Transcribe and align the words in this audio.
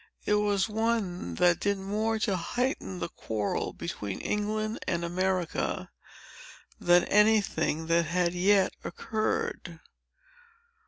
It 0.25 0.33
was 0.33 0.67
one 0.67 1.35
that 1.35 1.59
did 1.59 1.77
more 1.77 2.17
to 2.17 2.35
heighten 2.35 2.97
the 2.97 3.07
quarrel 3.09 3.71
between 3.71 4.19
England 4.19 4.79
and 4.87 5.05
America, 5.05 5.91
than 6.79 7.03
any 7.03 7.39
thing 7.39 7.85
that 7.85 8.05
had 8.05 8.33
yet 8.33 8.73
occurred. 8.83 9.79